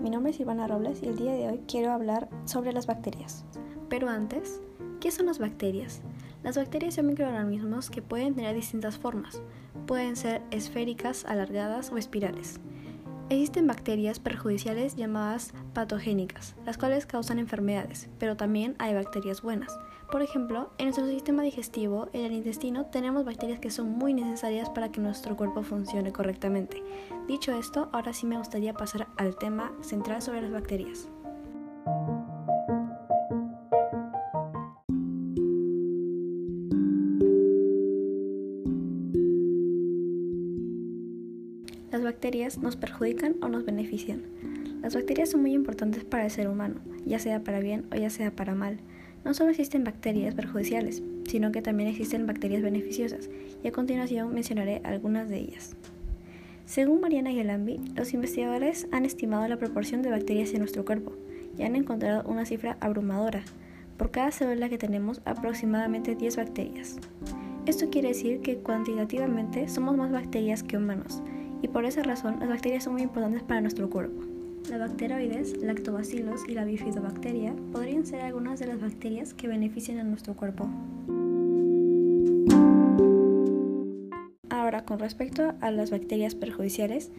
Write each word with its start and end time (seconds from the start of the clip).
nombre 0.00 0.30
es 0.30 0.36
Silvana 0.36 0.66
Robles 0.66 1.02
y 1.02 1.06
el 1.06 1.16
día 1.16 1.32
de 1.32 1.48
hoy 1.48 1.62
quiero 1.66 1.92
hablar 1.92 2.28
sobre 2.44 2.72
las 2.72 2.86
bacterias. 2.86 3.44
Pero 3.88 4.08
antes, 4.08 4.60
¿qué 5.00 5.10
son 5.10 5.26
las 5.26 5.38
bacterias? 5.38 6.02
Las 6.42 6.56
bacterias 6.56 6.94
son 6.94 7.06
microorganismos 7.06 7.90
que 7.90 8.02
pueden 8.02 8.34
tener 8.34 8.54
distintas 8.54 8.98
formas. 8.98 9.40
Pueden 9.86 10.16
ser 10.16 10.42
esféricas, 10.50 11.24
alargadas 11.24 11.92
o 11.92 11.98
espirales. 11.98 12.60
Existen 13.28 13.66
bacterias 13.66 14.18
perjudiciales 14.18 14.96
llamadas 14.96 15.54
patogénicas, 15.72 16.54
las 16.66 16.76
cuales 16.76 17.06
causan 17.06 17.38
enfermedades, 17.38 18.08
pero 18.18 18.36
también 18.36 18.74
hay 18.78 18.94
bacterias 18.94 19.40
buenas. 19.40 19.78
Por 20.12 20.20
ejemplo, 20.20 20.68
en 20.76 20.84
nuestro 20.84 21.06
sistema 21.06 21.42
digestivo, 21.42 22.10
en 22.12 22.26
el 22.26 22.32
intestino, 22.32 22.84
tenemos 22.84 23.24
bacterias 23.24 23.60
que 23.60 23.70
son 23.70 23.92
muy 23.92 24.12
necesarias 24.12 24.68
para 24.68 24.92
que 24.92 25.00
nuestro 25.00 25.38
cuerpo 25.38 25.62
funcione 25.62 26.12
correctamente. 26.12 26.82
Dicho 27.28 27.58
esto, 27.58 27.88
ahora 27.92 28.12
sí 28.12 28.26
me 28.26 28.36
gustaría 28.36 28.74
pasar 28.74 29.08
al 29.16 29.36
tema 29.36 29.72
central 29.80 30.20
sobre 30.20 30.42
las 30.42 30.52
bacterias. 30.52 31.08
Las 41.90 42.02
bacterias 42.02 42.58
nos 42.58 42.76
perjudican 42.76 43.36
o 43.40 43.48
nos 43.48 43.64
benefician. 43.64 44.24
Las 44.82 44.94
bacterias 44.94 45.30
son 45.30 45.40
muy 45.40 45.54
importantes 45.54 46.04
para 46.04 46.26
el 46.26 46.30
ser 46.30 46.48
humano, 46.48 46.82
ya 47.06 47.18
sea 47.18 47.42
para 47.42 47.60
bien 47.60 47.86
o 47.90 47.96
ya 47.96 48.10
sea 48.10 48.30
para 48.30 48.54
mal. 48.54 48.78
No 49.24 49.34
solo 49.34 49.50
existen 49.50 49.84
bacterias 49.84 50.34
perjudiciales, 50.34 51.02
sino 51.26 51.52
que 51.52 51.62
también 51.62 51.88
existen 51.88 52.26
bacterias 52.26 52.62
beneficiosas, 52.62 53.30
y 53.62 53.68
a 53.68 53.72
continuación 53.72 54.34
mencionaré 54.34 54.80
algunas 54.84 55.28
de 55.28 55.38
ellas. 55.38 55.76
Según 56.64 57.00
Mariana 57.00 57.30
Gelambi, 57.30 57.80
los 57.94 58.14
investigadores 58.14 58.88
han 58.92 59.04
estimado 59.04 59.46
la 59.46 59.58
proporción 59.58 60.02
de 60.02 60.10
bacterias 60.10 60.52
en 60.52 60.60
nuestro 60.60 60.84
cuerpo 60.84 61.12
y 61.58 61.62
han 61.62 61.76
encontrado 61.76 62.28
una 62.28 62.46
cifra 62.46 62.76
abrumadora. 62.80 63.42
Por 63.96 64.10
cada 64.10 64.32
célula 64.32 64.68
que 64.68 64.78
tenemos, 64.78 65.20
aproximadamente 65.24 66.14
10 66.14 66.36
bacterias. 66.36 66.98
Esto 67.66 67.90
quiere 67.90 68.08
decir 68.08 68.40
que 68.40 68.56
cuantitativamente 68.56 69.68
somos 69.68 69.96
más 69.96 70.10
bacterias 70.10 70.62
que 70.62 70.76
humanos, 70.76 71.22
y 71.60 71.68
por 71.68 71.84
esa 71.84 72.02
razón 72.02 72.40
las 72.40 72.48
bacterias 72.48 72.84
son 72.84 72.94
muy 72.94 73.02
importantes 73.02 73.42
para 73.42 73.60
nuestro 73.60 73.88
cuerpo. 73.88 74.31
La 74.70 74.78
bacteroides, 74.78 75.56
lactobacillus 75.62 76.48
y 76.48 76.54
la 76.54 76.64
bifidobacteria 76.64 77.54
podrían 77.72 78.06
ser 78.06 78.20
algunas 78.20 78.60
de 78.60 78.66
las 78.66 78.80
bacterias 78.80 79.34
que 79.34 79.48
benefician 79.48 79.98
a 79.98 80.04
nuestro 80.04 80.34
cuerpo. 80.34 80.68
Ahora, 84.48 84.84
con 84.84 84.98
respecto 84.98 85.54
a 85.60 85.70
las 85.70 85.90
bacterias 85.90 86.34
perjudiciales, 86.34 87.10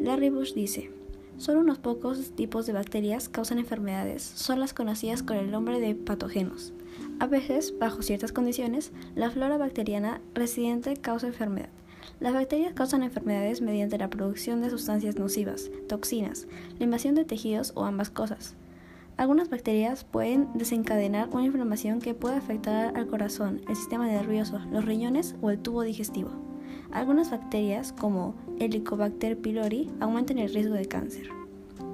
Larry 0.00 0.30
Bush 0.30 0.54
dice, 0.54 0.90
solo 1.36 1.60
unos 1.60 1.78
pocos 1.78 2.30
tipos 2.30 2.66
de 2.66 2.72
bacterias 2.72 3.28
causan 3.28 3.58
enfermedades, 3.58 4.22
son 4.22 4.60
las 4.60 4.72
conocidas 4.72 5.22
con 5.22 5.36
el 5.36 5.50
nombre 5.50 5.80
de 5.80 5.94
patógenos. 5.94 6.72
A 7.18 7.26
veces, 7.26 7.74
bajo 7.78 8.02
ciertas 8.02 8.32
condiciones, 8.32 8.92
la 9.14 9.30
flora 9.30 9.58
bacteriana 9.58 10.20
residente 10.34 10.96
causa 10.96 11.26
enfermedad. 11.26 11.70
Las 12.20 12.34
bacterias 12.34 12.74
causan 12.74 13.02
enfermedades 13.02 13.60
mediante 13.60 13.98
la 13.98 14.10
producción 14.10 14.60
de 14.60 14.70
sustancias 14.70 15.16
nocivas, 15.16 15.70
toxinas, 15.88 16.46
la 16.78 16.84
invasión 16.84 17.14
de 17.14 17.24
tejidos 17.24 17.72
o 17.74 17.84
ambas 17.84 18.10
cosas. 18.10 18.54
Algunas 19.16 19.48
bacterias 19.48 20.04
pueden 20.04 20.48
desencadenar 20.54 21.30
una 21.30 21.46
inflamación 21.46 22.00
que 22.00 22.14
puede 22.14 22.36
afectar 22.36 22.96
al 22.96 23.06
corazón, 23.06 23.62
el 23.68 23.76
sistema 23.76 24.06
nervioso, 24.06 24.60
los 24.70 24.84
riñones 24.84 25.34
o 25.40 25.50
el 25.50 25.58
tubo 25.58 25.82
digestivo. 25.82 26.30
Algunas 26.92 27.30
bacterias, 27.30 27.92
como 27.92 28.34
Helicobacter 28.58 29.38
pylori, 29.38 29.90
aumentan 30.00 30.38
el 30.38 30.52
riesgo 30.52 30.74
de 30.74 30.86
cáncer. 30.86 31.28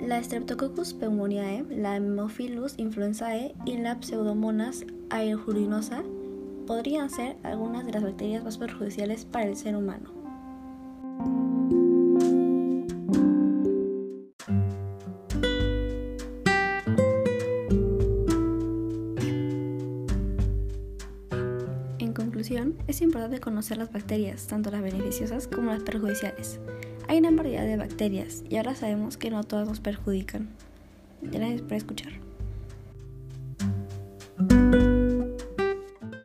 La 0.00 0.22
Streptococcus 0.22 0.94
pneumoniae, 0.94 1.64
la 1.70 1.94
Haemophilus 1.94 2.78
influenzae 2.78 3.54
y 3.64 3.76
la 3.78 4.00
Pseudomonas 4.00 4.84
aeruginosa 5.10 6.04
podrían 6.68 7.08
ser 7.08 7.38
algunas 7.44 7.86
de 7.86 7.92
las 7.92 8.02
bacterias 8.02 8.44
más 8.44 8.58
perjudiciales 8.58 9.24
para 9.24 9.46
el 9.46 9.56
ser 9.56 9.74
humano. 9.74 10.10
En 21.98 22.12
conclusión, 22.12 22.76
es 22.86 23.00
importante 23.00 23.40
conocer 23.40 23.78
las 23.78 23.90
bacterias, 23.90 24.46
tanto 24.46 24.70
las 24.70 24.82
beneficiosas 24.82 25.48
como 25.48 25.70
las 25.70 25.82
perjudiciales. 25.82 26.60
Hay 27.08 27.16
una 27.16 27.30
variedad 27.30 27.64
de 27.64 27.78
bacterias 27.78 28.44
y 28.50 28.56
ahora 28.56 28.74
sabemos 28.74 29.16
que 29.16 29.30
no 29.30 29.42
todas 29.42 29.66
nos 29.66 29.80
perjudican. 29.80 30.50
Gracias 31.22 31.62
por 31.62 31.72
escuchar. 31.72 32.12